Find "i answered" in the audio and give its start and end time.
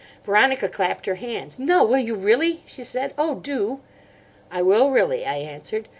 5.27-5.89